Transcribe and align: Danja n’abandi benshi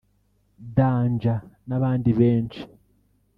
Danja 0.75 1.35
n’abandi 1.67 2.09
benshi 2.19 2.61